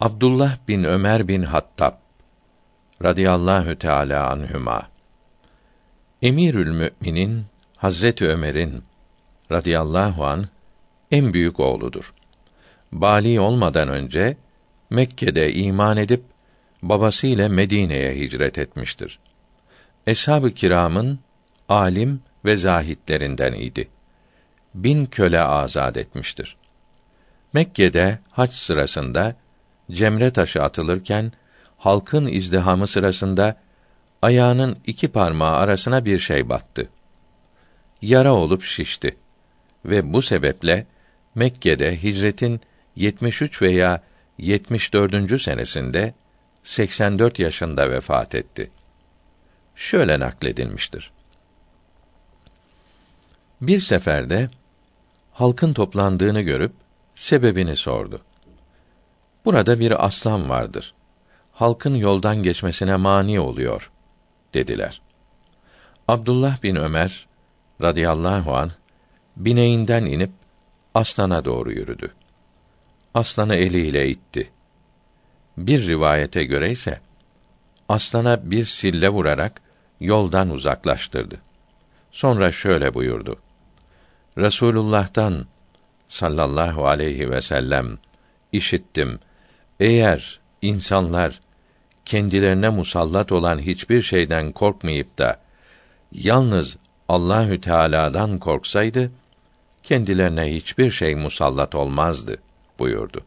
[0.00, 1.92] Abdullah bin Ömer bin Hattab
[3.02, 4.82] radıyallahu teala anhüma
[6.22, 7.44] Emirül Müminin
[7.76, 8.84] Hazreti Ömer'in
[9.52, 10.48] radıyallahu an
[11.10, 12.14] en büyük oğludur.
[12.92, 14.36] Bali olmadan önce
[14.90, 16.22] Mekke'de iman edip
[16.82, 19.18] babası ile Medine'ye hicret etmiştir.
[20.06, 21.18] Eshab-ı kiramın
[21.68, 23.88] alim ve zahitlerinden idi.
[24.74, 26.56] Bin köle azad etmiştir.
[27.52, 29.36] Mekke'de hac sırasında
[29.90, 31.32] cemre taşı atılırken
[31.78, 33.56] halkın izdihamı sırasında
[34.22, 36.88] ayağının iki parmağı arasına bir şey battı.
[38.02, 39.16] Yara olup şişti
[39.84, 40.86] ve bu sebeple
[41.34, 42.60] Mekke'de hicretin
[42.96, 44.02] 73 veya
[44.38, 45.42] 74.
[45.42, 46.14] senesinde
[46.64, 48.70] 84 yaşında vefat etti.
[49.76, 51.10] Şöyle nakledilmiştir.
[53.60, 54.50] Bir seferde
[55.32, 56.72] halkın toplandığını görüp
[57.14, 58.22] sebebini sordu.
[59.44, 60.94] Burada bir aslan vardır.
[61.52, 63.90] Halkın yoldan geçmesine mani oluyor
[64.54, 65.00] dediler.
[66.08, 67.26] Abdullah bin Ömer
[67.82, 68.70] radıyallahu an
[69.36, 70.30] bineğinden inip
[70.94, 72.14] aslana doğru yürüdü.
[73.14, 74.50] Aslanı eliyle itti.
[75.56, 77.00] Bir rivayete göre ise
[77.88, 79.60] aslana bir sille vurarak
[80.00, 81.36] yoldan uzaklaştırdı.
[82.10, 83.36] Sonra şöyle buyurdu:
[84.38, 85.46] Resulullah'tan
[86.08, 87.98] sallallahu aleyhi ve sellem
[88.52, 89.18] işittim.
[89.80, 91.40] Eğer insanlar
[92.04, 95.40] kendilerine musallat olan hiçbir şeyden korkmayıp da
[96.12, 96.76] yalnız
[97.08, 99.10] Allahü Teala'dan korksaydı
[99.82, 102.36] kendilerine hiçbir şey musallat olmazdı
[102.78, 103.24] buyurdu.